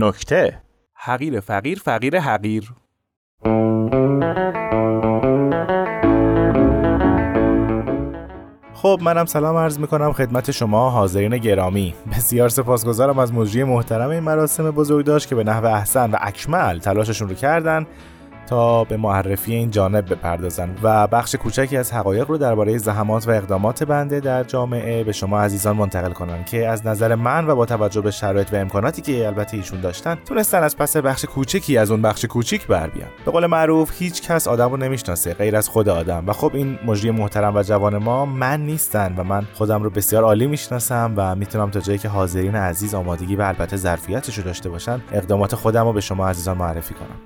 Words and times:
نکته. 0.00 0.62
حقیر 0.94 1.40
فقیر 1.40 1.78
فقیر 1.84 2.20
حقیر. 2.20 2.72
خب 8.74 8.98
منم 9.02 9.26
سلام 9.26 9.56
عرض 9.56 9.78
می‌کنم 9.78 10.12
خدمت 10.12 10.50
شما 10.50 10.90
حاضرین 10.90 11.38
گرامی. 11.38 11.94
بسیار 12.12 12.48
سپاسگزارم 12.48 13.18
از 13.18 13.32
مجری 13.32 13.64
محترم 13.64 14.10
این 14.10 14.20
مراسم 14.20 14.70
بزرگداشت 14.70 15.28
که 15.28 15.34
به 15.34 15.44
نحو 15.44 15.64
احسن 15.64 16.10
و 16.10 16.16
اکمل 16.20 16.78
تلاششون 16.78 17.28
رو 17.28 17.34
کردن. 17.34 17.86
تا 18.48 18.84
به 18.84 18.96
معرفی 18.96 19.54
این 19.54 19.70
جانب 19.70 20.12
بپردازن 20.12 20.74
و 20.82 21.06
بخش 21.06 21.34
کوچکی 21.34 21.76
از 21.76 21.92
حقایق 21.92 22.28
رو 22.28 22.38
درباره 22.38 22.78
زحمات 22.78 23.28
و 23.28 23.30
اقدامات 23.30 23.84
بنده 23.84 24.20
در 24.20 24.44
جامعه 24.44 25.04
به 25.04 25.12
شما 25.12 25.40
عزیزان 25.40 25.76
منتقل 25.76 26.12
کنن 26.12 26.44
که 26.44 26.68
از 26.68 26.86
نظر 26.86 27.14
من 27.14 27.46
و 27.46 27.54
با 27.54 27.66
توجه 27.66 28.00
به 28.00 28.10
شرایط 28.10 28.52
و 28.52 28.56
امکاناتی 28.56 29.02
که 29.02 29.26
البته 29.26 29.56
ایشون 29.56 29.80
داشتن 29.80 30.18
تونستن 30.26 30.62
از 30.62 30.76
پس 30.76 30.96
بخش 30.96 31.24
کوچکی 31.24 31.78
از 31.78 31.90
اون 31.90 32.02
بخش 32.02 32.24
کوچیک 32.24 32.66
بر 32.66 32.88
بیان. 32.88 33.08
به 33.24 33.30
قول 33.30 33.46
معروف 33.46 34.02
هیچ 34.02 34.22
کس 34.22 34.48
آدم 34.48 34.70
رو 34.70 34.76
نمی‌شناسه 34.76 35.34
غیر 35.34 35.56
از 35.56 35.68
خود 35.68 35.88
آدم. 35.88 36.24
و 36.26 36.32
خب 36.32 36.50
این 36.54 36.78
مجری 36.86 37.10
محترم 37.10 37.56
و 37.56 37.62
جوان 37.62 37.98
ما 37.98 38.26
من 38.26 38.60
نیستن 38.60 39.14
و 39.16 39.24
من 39.24 39.46
خودم 39.54 39.82
رو 39.82 39.90
بسیار 39.90 40.24
عالی 40.24 40.46
می‌شناسم 40.46 41.14
و 41.16 41.34
می‌تونم 41.34 41.70
تا 41.70 41.80
جایی 41.80 41.98
که 41.98 42.08
حاضرین 42.08 42.54
عزیز 42.54 42.94
آمادگی 42.94 43.36
و 43.36 43.42
البته 43.42 43.76
ظرفیتش 43.76 44.38
رو 44.38 44.44
داشته 44.44 44.68
باشن 44.68 45.00
اقدامات 45.12 45.54
خودم 45.54 45.84
رو 45.84 45.92
به 45.92 46.00
شما 46.00 46.28
عزیزان 46.28 46.56
معرفی 46.56 46.94
کنم. 46.94 47.18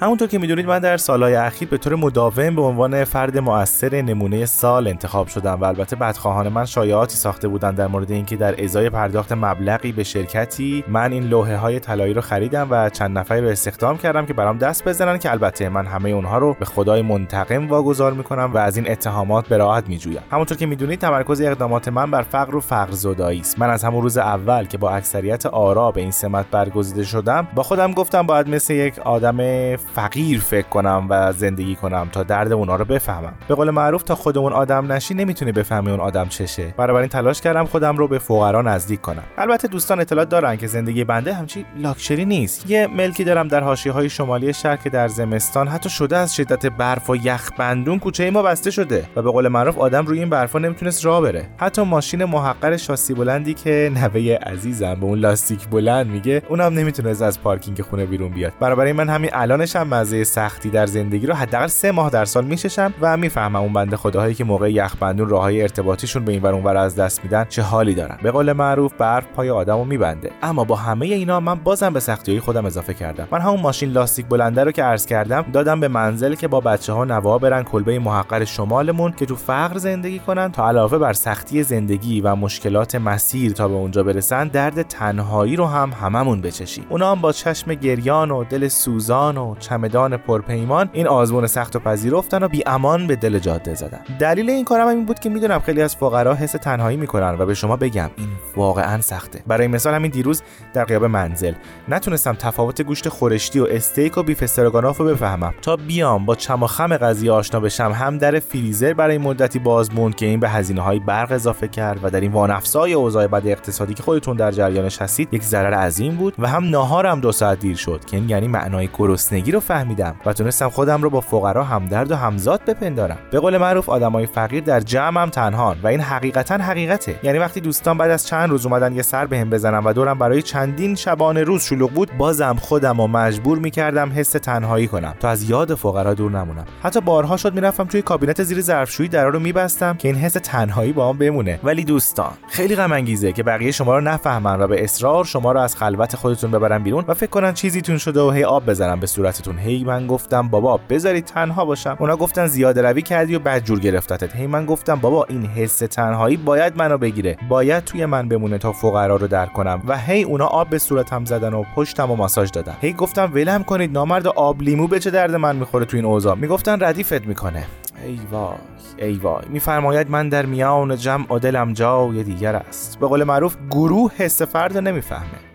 همونطور 0.00 0.28
که 0.28 0.38
می‌دونید 0.38 0.66
من 0.66 0.78
در 0.78 0.96
سالهای 0.96 1.34
اخیر 1.34 1.68
به 1.68 1.78
طور 1.78 1.94
مداوم 1.94 2.56
به 2.56 2.62
عنوان 2.62 3.04
فرد 3.04 3.38
مؤثر 3.38 4.02
نمونه 4.02 4.46
سال 4.46 4.88
انتخاب 4.88 5.26
شدم 5.26 5.60
و 5.60 5.64
البته 5.64 5.96
بدخواهان 5.96 6.48
من 6.48 6.64
شایعاتی 6.64 7.16
ساخته 7.16 7.48
بودن 7.48 7.74
در 7.74 7.86
مورد 7.86 8.10
اینکه 8.10 8.36
در 8.36 8.64
ازای 8.64 8.90
پرداخت 8.90 9.32
مبلغی 9.32 9.92
به 9.92 10.04
شرکتی 10.04 10.84
من 10.88 11.12
این 11.12 11.24
لوحه 11.24 11.56
های 11.56 11.80
طلایی 11.80 12.14
رو 12.14 12.20
خریدم 12.20 12.66
و 12.70 12.90
چند 12.90 13.18
نفری 13.18 13.40
رو 13.40 13.48
استخدام 13.48 13.98
کردم 13.98 14.26
که 14.26 14.34
برام 14.34 14.58
دست 14.58 14.88
بزنن 14.88 15.18
که 15.18 15.30
البته 15.30 15.68
من 15.68 15.86
همه 15.86 16.10
اونها 16.10 16.38
رو 16.38 16.56
به 16.58 16.64
خدای 16.64 17.02
منتقم 17.02 17.68
واگذار 17.68 18.12
می‌کنم 18.12 18.50
و 18.54 18.58
از 18.58 18.76
این 18.76 18.90
اتهامات 18.90 19.48
براحت 19.48 19.88
میجویم. 19.88 20.20
همونطور 20.30 20.58
که 20.58 20.66
می‌دونید 20.66 20.98
تمرکز 20.98 21.40
اقدامات 21.40 21.88
من 21.88 22.10
بر 22.10 22.22
فقر 22.22 22.56
و 22.56 22.60
فقر 22.60 22.92
زدایی 22.92 23.40
است. 23.40 23.58
من 23.58 23.70
از 23.70 23.84
همون 23.84 24.02
روز 24.02 24.18
اول 24.18 24.64
که 24.64 24.78
با 24.78 24.90
اکثریت 24.90 25.46
آرا 25.46 25.90
به 25.90 26.00
این 26.00 26.10
سمت 26.10 26.46
برگزیده 26.50 27.04
شدم 27.04 27.48
با 27.54 27.62
خودم 27.62 27.92
گفتم 27.92 28.22
باید 28.22 28.48
مثل 28.48 28.74
یک 28.74 28.98
آدم 29.18 29.76
فقیر 29.76 30.40
فکر 30.40 30.68
کنم 30.68 31.06
و 31.10 31.32
زندگی 31.32 31.74
کنم 31.74 32.08
تا 32.12 32.22
درد 32.22 32.52
اونا 32.52 32.76
رو 32.76 32.84
بفهمم. 32.84 33.32
به 33.48 33.54
قول 33.54 33.70
معروف 33.70 34.02
تا 34.02 34.14
خودمون 34.14 34.52
آدم 34.52 34.92
نشی 34.92 35.14
نمی‌تونی 35.14 35.52
بفهمی 35.52 35.90
اون 35.90 36.00
آدم 36.00 36.28
چشه 36.28 36.74
این 36.78 37.06
تلاش 37.06 37.40
کردم 37.40 37.64
خودم 37.64 37.96
رو 37.96 38.08
به 38.08 38.18
فقرا 38.18 38.62
نزدیک 38.62 39.00
کنم. 39.00 39.22
البته 39.38 39.68
دوستان 39.68 40.00
اطلاعات 40.00 40.28
دارن 40.28 40.56
که 40.56 40.66
زندگی 40.66 41.04
بنده 41.04 41.34
همچی 41.34 41.64
لاکچری 41.76 42.24
نیست. 42.24 42.70
یه 42.70 42.86
ملکی 42.86 43.24
دارم 43.24 43.48
در 43.48 43.60
حاشیه 43.60 43.92
های 43.92 44.10
شمالی 44.10 44.52
شهر 44.52 44.76
که 44.76 44.90
در 44.90 45.08
زمستان 45.08 45.68
حتی 45.68 45.90
شده 45.90 46.16
از 46.16 46.36
شدت 46.36 46.66
برف 46.66 47.10
و 47.10 47.16
یخ 47.16 47.50
بندون 47.58 47.98
کوچه 47.98 48.30
ما 48.30 48.42
بسته 48.42 48.70
شده 48.70 49.04
و 49.16 49.22
به 49.22 49.30
قول 49.30 49.48
معروف 49.48 49.78
آدم 49.78 50.06
روی 50.06 50.18
این 50.18 50.30
برفا 50.30 50.58
نمی‌تونست 50.58 51.04
راه 51.04 51.20
بره. 51.20 51.48
حتی 51.56 51.82
ماشین 51.82 52.24
محقر 52.24 52.76
شاسی 52.76 53.14
بلندی 53.14 53.54
که 53.54 53.92
نوه 53.94 54.38
عزیزم 54.42 54.94
به 54.94 55.06
اون 55.06 55.18
لاستیک 55.18 55.68
بلند 55.68 56.06
میگه 56.06 56.42
اونم 56.48 56.72
نمی‌تونه 56.74 57.08
از 57.08 57.40
پارکینگ 57.42 57.82
خونه 57.82 58.06
بیرون 58.06 58.28
بیاد. 58.28 58.52
برابر 58.60 58.86
من 58.98 59.08
همین 59.08 59.30
الانش 59.32 59.76
هم 59.76 59.88
مزه 59.88 60.24
سختی 60.24 60.70
در 60.70 60.86
زندگی 60.86 61.26
رو 61.26 61.34
حداقل 61.34 61.66
سه 61.66 61.92
ماه 61.92 62.10
در 62.10 62.24
سال 62.24 62.44
میششم 62.44 62.94
و 63.00 63.16
می‌فهمم 63.16 63.56
اون 63.56 63.72
بنده 63.72 63.96
خداهایی 63.96 64.34
که 64.34 64.44
موقع 64.44 64.72
یخبندون 64.72 65.28
راههای 65.28 65.62
ارتباطیشون 65.62 66.24
به 66.24 66.32
این 66.32 66.42
ور 66.42 66.54
اونور 66.54 66.76
از 66.76 66.96
دست 66.96 67.24
میدن 67.24 67.44
چه 67.44 67.62
حالی 67.62 67.94
دارن. 67.94 68.18
به 68.22 68.30
قول 68.30 68.52
معروف 68.52 68.92
برف 68.98 69.24
پای 69.36 69.50
آدمو 69.50 69.84
میبنده. 69.84 70.30
اما 70.42 70.64
با 70.64 70.76
همه 70.76 71.06
اینا 71.06 71.40
من 71.40 71.54
بازم 71.54 71.92
به 71.92 72.00
سختی 72.00 72.40
خودم 72.40 72.66
اضافه 72.66 72.94
کردم. 72.94 73.28
من 73.30 73.40
همون 73.40 73.60
ماشین 73.60 73.90
لاستیک 73.90 74.26
بلنده 74.26 74.64
رو 74.64 74.72
که 74.72 74.82
عرض 74.82 75.06
کردم 75.06 75.44
دادم 75.52 75.80
به 75.80 75.88
منزل 75.88 76.34
که 76.34 76.48
با 76.48 76.60
بچه 76.60 76.92
ها 76.92 77.04
نوا 77.04 77.38
برن 77.38 77.62
کلبه 77.62 77.98
محقر 77.98 78.44
شمالمون 78.44 79.12
که 79.12 79.26
تو 79.26 79.36
فقر 79.36 79.78
زندگی 79.78 80.18
کنن 80.18 80.52
تا 80.52 80.68
علاوه 80.68 80.98
بر 80.98 81.12
سختی 81.12 81.62
زندگی 81.62 82.20
و 82.20 82.34
مشکلات 82.34 82.94
مسیر 82.94 83.52
تا 83.52 83.68
به 83.68 83.74
اونجا 83.74 84.02
برسن 84.02 84.48
درد 84.48 84.82
تنهایی 84.82 85.56
رو 85.56 85.66
هم 85.66 85.92
هممون 86.02 86.40
بچشیم. 86.40 86.84
اونا 86.88 87.12
هم 87.12 87.20
با 87.20 87.32
چشم 87.32 87.74
گریان 87.74 88.30
و 88.30 88.44
دل 88.44 88.68
سوزان 88.88 89.36
و 89.36 89.54
چمدان 89.58 90.16
پرپیمان 90.16 90.90
این 90.92 91.08
آزمون 91.08 91.46
سخت 91.46 91.76
و 91.76 91.78
پذیرفتن 91.78 92.42
و 92.42 92.48
بی 92.48 92.62
امان 92.66 93.06
به 93.06 93.16
دل 93.16 93.38
جاده 93.38 93.74
زدن. 93.74 94.00
دلیل 94.18 94.50
این 94.50 94.64
کارم 94.64 94.88
این 94.88 95.04
بود 95.04 95.18
که 95.18 95.28
می‌دونم 95.28 95.58
خیلی 95.58 95.82
از 95.82 95.96
فقرا 95.96 96.34
حس 96.34 96.52
تنهایی 96.52 96.96
می‌کنن 96.96 97.36
و 97.38 97.46
به 97.46 97.54
شما 97.54 97.76
بگم 97.76 98.10
این 98.16 98.28
واقعا 98.56 99.00
سخته. 99.00 99.42
برای 99.46 99.66
مثال 99.66 99.94
همین 99.94 100.10
دیروز 100.10 100.42
در 100.72 100.84
قیاب 100.84 101.04
منزل 101.04 101.52
نتونستم 101.88 102.32
تفاوت 102.32 102.82
گوشت 102.82 103.08
خورشتی 103.08 103.60
و 103.60 103.66
استیک 103.70 104.18
و 104.18 104.22
بیف 104.22 104.58
بفهمم. 104.58 105.54
تا 105.62 105.76
بیام 105.76 106.26
با 106.26 106.34
چم 106.34 106.62
و 106.62 106.66
خم 106.66 106.96
قضیه 106.96 107.32
آشنا 107.32 107.60
بشم 107.60 107.92
هم 107.92 108.18
در 108.18 108.38
فریزر 108.38 108.92
برای 108.92 109.18
مدتی 109.18 109.58
باز 109.58 109.94
موند 109.94 110.14
که 110.14 110.26
این 110.26 110.40
به 110.40 110.48
هزینه 110.48 110.80
های 110.80 110.98
برق 110.98 111.32
اضافه 111.32 111.68
کرد 111.68 112.00
و 112.02 112.10
در 112.10 112.20
این 112.20 112.32
وانفسای 112.32 112.92
اوضاع 112.92 113.26
بد 113.26 113.46
اقتصادی 113.46 113.94
که 113.94 114.02
خودتون 114.02 114.36
در 114.36 114.50
جریانش 114.50 115.02
هستید 115.02 115.34
یک 115.34 115.42
ضرر 115.42 115.74
عظیم 115.74 116.16
بود 116.16 116.34
و 116.38 116.48
هم 116.48 116.64
ناهارم 116.64 117.20
دو 117.20 117.32
ساعت 117.32 117.58
دیر 117.58 117.76
شد 117.76 118.04
که 118.04 118.16
این 118.16 118.28
یعنی 118.28 118.48
معنای 118.48 118.77
گرسنگی 118.86 119.52
رو 119.52 119.60
فهمیدم 119.60 120.14
و 120.26 120.32
تونستم 120.32 120.68
خودم 120.68 121.02
رو 121.02 121.10
با 121.10 121.20
فقرا 121.20 121.64
همدرد 121.64 122.10
و 122.10 122.16
همزاد 122.16 122.64
بپندارم. 122.64 123.18
به 123.30 123.40
قول 123.40 123.58
معروف 123.58 123.88
آدمای 123.88 124.26
فقیر 124.26 124.64
در 124.64 124.80
جمع 124.80 125.22
هم 125.22 125.30
تنهان 125.30 125.76
و 125.82 125.86
این 125.86 126.00
حقیقتا 126.00 126.54
حقیقته. 126.54 127.16
یعنی 127.22 127.38
وقتی 127.38 127.60
دوستان 127.60 127.98
بعد 127.98 128.10
از 128.10 128.26
چند 128.26 128.50
روز 128.50 128.66
اومدن 128.66 128.94
یه 128.94 129.02
سر 129.02 129.26
بهم 129.26 129.50
بزنم 129.50 129.86
و 129.86 129.92
دورم 129.92 130.18
برای 130.18 130.42
چندین 130.42 130.94
شبانه 130.94 131.42
روز 131.42 131.62
شلوغ 131.62 131.90
بود 131.90 132.10
بازم 132.18 132.56
خودم 132.60 133.00
رو 133.00 133.06
مجبور 133.06 133.58
می‌کردم 133.58 134.12
حس 134.14 134.30
تنهایی 134.30 134.86
کنم 134.86 135.14
تا 135.20 135.28
از 135.28 135.50
یاد 135.50 135.74
فقرا 135.74 136.14
دور 136.14 136.30
نمونم. 136.30 136.64
حتی 136.82 137.00
بارها 137.00 137.36
شد 137.36 137.54
می‌رفتم 137.54 137.84
توی 137.84 138.02
کابینت 138.02 138.42
زیر 138.42 138.60
ظرفشویی 138.60 139.08
درا 139.08 139.28
رو 139.28 139.38
میبستم 139.38 139.96
که 139.96 140.08
این 140.08 140.16
حس 140.16 140.32
تنهایی 140.32 140.92
با 140.92 141.08
هم 141.08 141.18
بمونه. 141.18 141.60
ولی 141.64 141.84
دوستان 141.84 142.32
خیلی 142.48 142.76
غم 142.76 142.92
انگیزه 142.92 143.32
که 143.32 143.42
بقیه 143.42 143.70
شما 143.70 143.94
رو 143.94 144.00
نفهمن 144.00 144.60
و 144.60 144.66
به 144.66 144.84
اصرار 144.84 145.24
شما 145.24 145.52
رو 145.52 145.60
از 145.60 145.76
خلوت 145.76 146.16
خودتون 146.16 146.50
ببرن 146.50 146.82
بیرون 146.82 147.04
و 147.08 147.14
فکر 147.14 147.30
کنن 147.30 147.52
چیزی 147.52 147.80
تون 147.80 147.98
شده 147.98 148.20
و 148.20 148.30
هی 148.30 148.44
آب 148.44 148.66
بزنن 148.68 149.00
به 149.00 149.06
صورتتون. 149.06 149.58
هی 149.58 149.84
من 149.84 150.06
گفتم 150.06 150.48
بابا 150.48 150.80
بذارید 150.90 151.24
تنها 151.24 151.64
باشم. 151.64 151.96
اونا 152.00 152.16
گفتن 152.16 152.46
زیاده 152.46 152.82
روی 152.82 153.02
کردی 153.02 153.34
و 153.34 153.38
بعد 153.38 153.64
جور 153.64 153.80
گرفتتت. 153.80 154.36
هی 154.36 154.46
من 154.46 154.66
گفتم 154.66 154.94
بابا 154.94 155.24
این 155.28 155.46
حس 155.46 155.78
تنهایی 155.78 156.36
باید 156.36 156.76
منو 156.76 156.98
بگیره. 156.98 157.36
باید 157.48 157.84
توی 157.84 158.06
من 158.06 158.28
بمونه 158.28 158.58
تا 158.58 158.72
فقرا 158.72 159.16
رو 159.16 159.26
در 159.26 159.46
کنم. 159.46 159.82
و 159.86 159.98
هی 159.98 160.22
اونا 160.22 160.46
آب 160.46 160.68
به 160.68 160.78
صورتم 160.78 161.24
زدن 161.24 161.54
و 161.54 161.64
پشتم 161.76 162.10
و 162.10 162.16
ماساژ 162.16 162.50
دادن. 162.50 162.74
هی 162.80 162.92
گفتم 162.92 163.30
ولم 163.34 163.64
کنید 163.64 163.92
نامرد 163.92 164.26
آب 164.26 164.62
لیمو 164.62 164.86
به 164.86 165.00
چه 165.00 165.10
درد 165.10 165.34
من 165.34 165.56
می‌خوره 165.56 165.84
تو 165.84 165.96
این 165.96 166.06
اوضاع؟ 166.06 166.34
می‌گفتن 166.34 166.84
ردیفت 166.84 167.26
می‌کنه. 167.26 167.64
ای 168.06 168.20
وای 168.30 168.56
ای 168.98 169.14
وای. 169.14 169.44
میفرماید 169.48 170.10
من 170.10 170.28
در 170.28 170.46
میان 170.46 170.96
جمع 170.96 171.32
و 171.32 171.38
جای 171.72 172.22
دیگر 172.22 172.56
است. 172.56 172.98
به 172.98 173.06
قول 173.06 173.24
معروف 173.24 173.56
گروه 173.70 174.12
حس 174.16 174.42
فرد 174.42 174.78
نمی‌فهمه. 174.78 175.47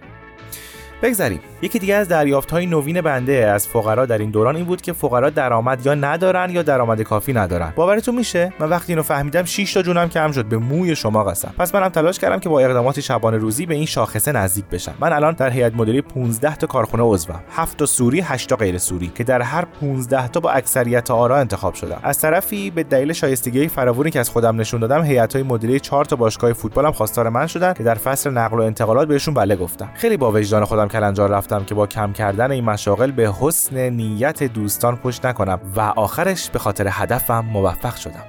بگذریم 1.04 1.40
یکی 1.62 1.80
دیگه 1.80 1.96
از 1.96 2.08
دریافت 2.08 2.52
های 2.52 2.66
نوین 2.66 3.02
بنده 3.02 3.34
از 3.34 3.68
فقرا 3.68 4.06
در 4.06 4.18
این 4.18 4.32
دوران 4.32 4.56
این 4.56 4.66
بود 4.66 4.82
که 4.82 4.94
فقرا 4.94 5.30
درآمد 5.30 5.86
یا 5.86 5.96
ندارن 5.96 6.50
یا 6.50 6.62
درآمد 6.62 7.02
کافی 7.02 7.34
ندارن. 7.34 7.74
باورتون 7.76 8.16
میشه؟ 8.16 8.54
من 8.60 8.70
وقتی 8.70 8.92
اینو 8.94 9.04
فهمیدم 9.04 9.44
6 9.44 9.74
تا 9.74 9.82
جونم 9.82 10.10
کم 10.10 10.32
شد 10.32 10.46
به 10.46 10.58
موی 10.58 10.96
شما 10.96 11.24
قسم. 11.24 11.54
پس 11.58 11.76
منم 11.76 11.90
تلاش 11.90 12.20
کردم 12.20 12.40
که 12.40 12.50
با 12.50 12.60
اقدامات 12.60 13.00
شبانه 13.00 13.38
روزی 13.38 13.66
به 13.66 13.76
این 13.76 13.86
شاخصه 13.86 14.32
نزدیک 14.32 14.66
بشم. 14.66 14.94
من 15.00 15.14
الان 15.14 15.34
در 15.34 15.50
هیئت 15.50 15.74
مدیره 15.76 16.02
15 16.02 16.56
تا 16.56 16.68
کارخونه 16.68 17.04
عضوم 17.04 17.40
7 17.52 17.78
تا 17.78 17.86
سوری 17.86 18.22
8 18.22 18.50
تا 18.50 18.56
غیر 18.56 18.78
سوری 18.78 19.12
که 19.16 19.24
در 19.24 19.42
هر 19.42 19.66
15 19.66 20.28
تا 20.28 20.40
با 20.40 20.52
اکثریت 20.52 21.12
آرا 21.12 21.38
انتخاب 21.38 21.74
شدم. 21.74 22.00
از 22.04 22.20
طرفی 22.20 22.70
به 22.70 22.84
دلیل 22.84 23.14
شایستگی 23.14 23.68
فراوانی 23.68 24.12
که 24.12 24.20
از 24.20 24.30
خودم 24.30 24.60
نشون 24.60 24.80
دادم 24.80 25.04
هیئت 25.04 25.34
های 25.34 25.44
مدیره 25.44 25.80
4 25.80 26.06
تا 26.06 26.16
باشگاه 26.16 26.54
فوتبالم 26.54 26.92
خواستار 26.92 27.30
من 27.30 27.48
شدن 27.48 27.74
که 27.74 27.84
در 27.84 27.96
فصل 27.96 28.30
نقل 28.30 28.58
و 28.58 28.62
انتقالات 28.62 29.08
بهشون 29.08 29.34
بله 29.34 29.56
گفتم 29.56 29.90
خیلی 29.96 30.18
با 30.18 30.32
وجدان 30.32 30.66
خودم 30.66 30.88
کلنجار 30.94 31.30
رفتم 31.30 31.64
که 31.64 31.76
با 31.76 31.88
کم 31.88 32.14
کردن 32.14 32.52
این 32.52 32.64
مشاغل 32.64 33.12
به 33.12 33.34
حسن 33.40 33.90
نیت 33.90 34.44
دوستان 34.44 34.96
پشت 34.96 35.26
نکنم 35.26 35.60
و 35.76 35.80
آخرش 35.82 36.50
به 36.50 36.60
خاطر 36.60 36.88
هدفم 36.92 37.46
موفق 37.46 37.96
شدم. 37.96 38.24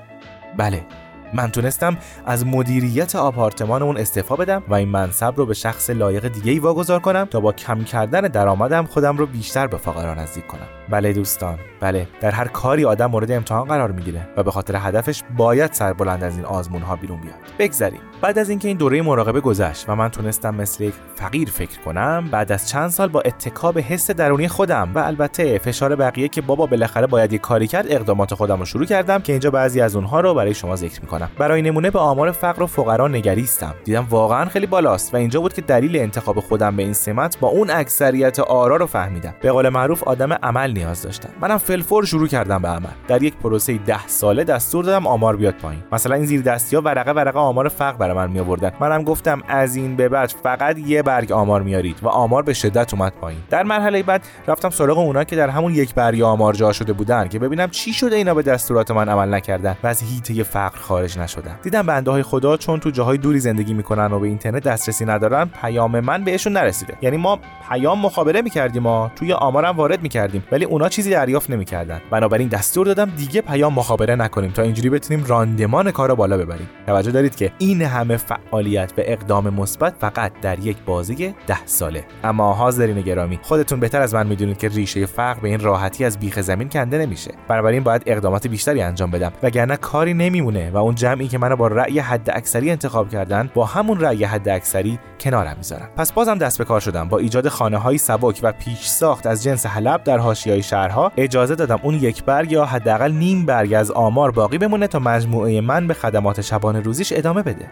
بله 0.56 0.86
من 1.34 1.50
تونستم 1.50 1.96
از 2.26 2.46
مدیریت 2.46 3.16
آپارتمان 3.16 3.82
اون 3.82 3.96
استعفا 3.96 4.36
بدم 4.36 4.62
و 4.68 4.74
این 4.74 4.88
منصب 4.88 5.34
رو 5.36 5.46
به 5.46 5.54
شخص 5.54 5.90
لایق 5.90 6.28
دیگه 6.28 6.52
ای 6.52 6.58
واگذار 6.58 7.00
کنم 7.00 7.24
تا 7.24 7.40
با 7.40 7.52
کم 7.52 7.84
کردن 7.84 8.20
درآمدم 8.20 8.84
خودم 8.84 9.16
رو 9.16 9.26
بیشتر 9.26 9.66
به 9.66 9.76
فقرا 9.76 10.14
نزدیک 10.14 10.46
کنم. 10.46 10.66
بله 10.90 11.12
دوستان 11.12 11.58
بله. 11.80 12.08
در 12.20 12.30
هر 12.30 12.48
کاری 12.48 12.84
آدم 12.84 13.06
مورد 13.06 13.32
امتحان 13.32 13.68
قرار 13.68 13.92
می‌گیره 13.92 14.28
و 14.36 14.42
به 14.42 14.50
خاطر 14.50 14.76
هدفش 14.76 15.22
باید 15.36 15.72
سر 15.72 15.92
بلند 15.92 16.24
از 16.24 16.36
این 16.36 16.44
آزمون 16.44 16.82
ها 16.82 16.96
بیرون 16.96 17.20
بیاد. 17.20 17.34
بگذریم. 17.58 18.00
بعد 18.20 18.38
از 18.38 18.50
اینکه 18.50 18.68
این 18.68 18.76
دوره 18.76 19.02
مراقبه 19.02 19.40
گذشت 19.40 19.88
و 19.88 19.96
من 19.96 20.08
تونستم 20.08 20.54
مثل 20.54 20.84
یک 20.84 20.94
فقیر 21.14 21.50
فکر 21.50 21.80
کنم 21.80 22.28
بعد 22.30 22.52
از 22.52 22.68
چند 22.68 22.88
سال 22.88 23.08
با 23.08 23.20
اتکا 23.20 23.72
به 23.72 23.82
حس 23.82 24.10
درونی 24.10 24.48
خودم 24.48 24.90
و 24.94 24.98
البته 24.98 25.58
فشار 25.58 25.96
بقیه 25.96 26.28
که 26.28 26.40
بابا 26.40 26.66
بالاخره 26.66 27.06
باید 27.06 27.32
یک 27.32 27.40
کاری 27.40 27.66
کرد 27.66 27.86
اقدامات 27.88 28.34
خودم 28.34 28.58
رو 28.58 28.64
شروع 28.64 28.84
کردم 28.84 29.18
که 29.18 29.32
اینجا 29.32 29.50
بعضی 29.50 29.80
از 29.80 29.96
اونها 29.96 30.20
رو 30.20 30.34
برای 30.34 30.54
شما 30.54 30.76
ذکر 30.76 31.00
می‌کنم. 31.00 31.23
کنم 31.26 31.38
برای 31.38 31.62
نمونه 31.62 31.90
به 31.90 31.98
آمار 31.98 32.32
فقر 32.32 32.62
و 32.62 32.66
فقرا 32.66 33.08
نگریستم. 33.08 33.74
دیدم 33.84 34.06
واقعا 34.10 34.44
خیلی 34.44 34.66
بالاست 34.66 35.14
و 35.14 35.16
اینجا 35.16 35.40
بود 35.40 35.52
که 35.52 35.62
دلیل 35.62 35.96
انتخاب 35.96 36.40
خودم 36.40 36.76
به 36.76 36.82
این 36.82 36.92
سمت 36.92 37.38
با 37.38 37.48
اون 37.48 37.70
اکثریت 37.70 38.40
آرا 38.40 38.76
رو 38.76 38.86
فهمیدم. 38.86 39.34
به 39.40 39.52
قول 39.52 39.68
معروف 39.68 40.02
آدم 40.02 40.32
عمل 40.32 40.72
نیاز 40.72 41.02
داشتم. 41.02 41.28
منم 41.40 41.58
فلفور 41.58 42.04
شروع 42.04 42.28
کردم 42.28 42.62
به 42.62 42.68
عمل. 42.68 42.90
در 43.08 43.22
یک 43.22 43.36
پروسه 43.36 43.78
ده 43.78 44.06
ساله 44.06 44.44
دستور 44.44 44.84
دادم 44.84 45.06
آمار 45.06 45.36
بیاد 45.36 45.54
پایین. 45.54 45.82
مثلا 45.92 46.14
این 46.14 46.24
زیر 46.24 46.42
دستی 46.42 46.76
ها 46.76 46.82
ورقه 46.82 47.12
ورقه 47.12 47.38
آمار 47.38 47.68
فقر 47.68 47.96
برای 47.96 48.16
من 48.16 48.30
می 48.30 48.44
منم 48.80 49.02
گفتم 49.02 49.42
از 49.48 49.76
این 49.76 49.96
به 49.96 50.08
بعد 50.08 50.34
فقط 50.42 50.78
یه 50.78 51.02
برگ 51.02 51.32
آمار 51.32 51.62
میارید 51.62 51.96
و 52.02 52.08
آمار 52.08 52.42
به 52.42 52.52
شدت 52.54 52.94
اومد 52.94 53.12
پایین. 53.20 53.40
در 53.50 53.62
مرحله 53.62 54.02
بعد 54.02 54.22
رفتم 54.48 54.70
سراغ 54.70 54.98
اونا 54.98 55.24
که 55.24 55.36
در 55.36 55.48
همون 55.48 55.74
یک 55.74 55.94
برگ 55.94 56.22
آمار 56.22 56.52
جا 56.52 56.72
شده 56.72 56.92
بودن 56.92 57.28
که 57.28 57.38
ببینم 57.38 57.70
چی 57.70 57.92
شده 57.92 58.16
اینا 58.16 58.34
به 58.34 58.42
دستورات 58.42 58.90
من 58.90 59.08
عمل 59.08 59.34
نکردن. 59.34 59.76
و 59.82 59.86
از 59.86 60.02
هیته 60.02 60.42
فقر 60.42 60.78
نشدن. 61.18 61.58
دیدم 61.62 61.82
بنده 61.82 62.10
های 62.10 62.22
خدا 62.22 62.56
چون 62.56 62.80
تو 62.80 62.90
جاهای 62.90 63.18
دوری 63.18 63.38
زندگی 63.38 63.74
می‌کنن 63.74 64.12
و 64.12 64.18
به 64.18 64.26
اینترنت 64.26 64.62
دسترسی 64.62 65.04
ندارن 65.04 65.50
پیام 65.60 66.00
من 66.00 66.24
بهشون 66.24 66.52
نرسیده. 66.52 66.94
یعنی 67.02 67.16
ما 67.16 67.38
پیام 67.70 67.98
مخابره 67.98 68.42
می‌کردیم 68.42 68.82
ما 68.82 69.10
توی 69.16 69.32
آمارم 69.32 69.76
وارد 69.76 70.02
می‌کردیم 70.02 70.44
ولی 70.52 70.64
اونا 70.64 70.88
چیزی 70.88 71.10
دریافت 71.10 71.50
نمی‌کردن. 71.50 72.00
بنابراین 72.10 72.48
دستور 72.48 72.86
دادم 72.86 73.10
دیگه 73.16 73.40
پیام 73.40 73.74
مخابره 73.74 74.14
نکنیم 74.14 74.50
تا 74.50 74.62
اینجوری 74.62 74.90
بتونیم 74.90 75.24
راندمان 75.26 75.90
کار 75.90 76.14
بالا 76.14 76.38
ببریم. 76.38 76.68
توجه 76.86 77.10
دارید 77.10 77.36
که 77.36 77.52
این 77.58 77.82
همه 77.82 78.16
فعالیت 78.16 78.92
و 78.98 79.00
اقدام 79.04 79.54
مثبت 79.54 79.94
فقط 79.98 80.32
در 80.42 80.58
یک 80.58 80.76
بازی 80.86 81.34
ده 81.46 81.66
ساله. 81.66 82.04
اما 82.24 82.52
حاضرین 82.52 83.00
گرامی 83.00 83.38
خودتون 83.42 83.80
بهتر 83.80 84.00
از 84.00 84.14
من 84.14 84.26
می‌دونید 84.26 84.58
که 84.58 84.68
ریشه 84.68 85.06
فقر 85.06 85.40
به 85.40 85.48
این 85.48 85.60
راحتی 85.60 86.04
از 86.04 86.18
بیخ 86.18 86.40
زمین 86.40 86.68
کنده 86.68 86.98
نمیشه. 86.98 87.30
بنابراین 87.48 87.82
باید 87.82 88.02
اقدامات 88.06 88.46
بیشتری 88.46 88.82
انجام 88.82 89.10
بدم 89.10 89.32
وگرنه 89.42 89.76
کاری 89.76 90.14
نمیمونه 90.14 90.70
و 90.70 90.76
اون 90.94 90.98
جمعی 90.98 91.28
که 91.28 91.38
منو 91.38 91.56
با 91.56 91.66
رأی 91.66 91.98
حد 91.98 92.30
اکثری 92.30 92.70
انتخاب 92.70 93.08
کردن 93.08 93.50
با 93.54 93.64
همون 93.64 94.00
رأی 94.00 94.24
حد 94.24 94.48
اکثری 94.48 94.98
کنارم 95.20 95.56
می‌ذارن 95.56 95.88
پس 95.96 96.12
بازم 96.12 96.38
دست 96.38 96.58
به 96.58 96.64
کار 96.64 96.80
شدم. 96.80 97.08
با 97.08 97.18
ایجاد 97.18 97.48
خانه 97.48 97.76
های 97.76 97.98
سبک 97.98 98.40
و 98.42 98.52
پیش 98.52 98.86
ساخت 98.86 99.26
از 99.26 99.42
جنس 99.42 99.66
حلب 99.66 100.04
در 100.04 100.18
حاشیه‌های 100.18 100.62
شهرها 100.62 101.12
اجازه 101.16 101.54
دادم 101.54 101.80
اون 101.82 101.94
یک 101.94 102.24
برگ 102.24 102.52
یا 102.52 102.64
حداقل 102.64 103.12
نیم 103.12 103.46
برگ 103.46 103.74
از 103.74 103.90
آمار 103.90 104.30
باقی 104.30 104.58
بمونه 104.58 104.86
تا 104.86 104.98
مجموعه 104.98 105.60
من 105.60 105.86
به 105.86 105.94
خدمات 105.94 106.40
شبانه 106.40 106.80
روزیش 106.80 107.12
ادامه 107.16 107.42
بده. 107.42 107.66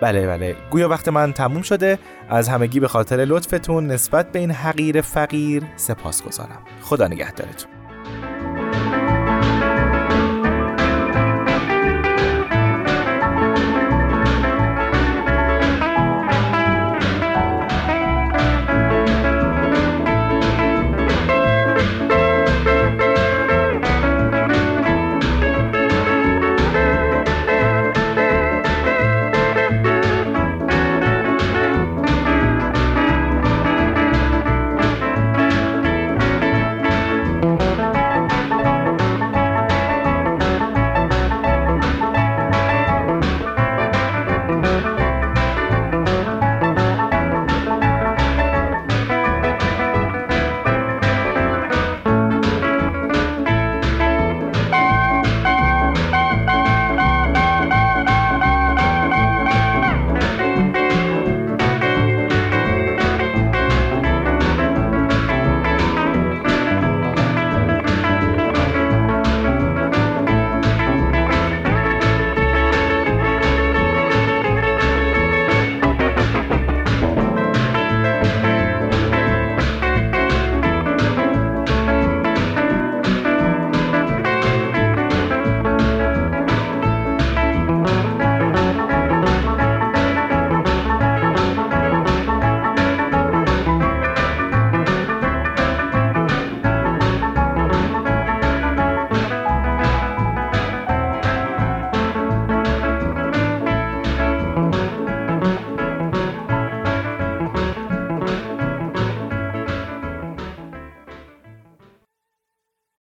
بله 0.00 0.26
بله. 0.26 0.56
گویا 0.70 0.88
وقت 0.88 1.08
من 1.08 1.32
تموم 1.32 1.62
شده. 1.62 1.98
از 2.28 2.48
همگی 2.48 2.80
به 2.80 2.88
خاطر 2.88 3.16
لطفتون 3.16 3.86
نسبت 3.86 4.32
به 4.32 4.38
این 4.38 4.50
حقیر 4.50 5.00
فقیر 5.00 5.62
سپاس 5.76 6.22
گذارم 6.22 6.58
خدا 6.82 7.08
نگهدارتون. 7.08 7.75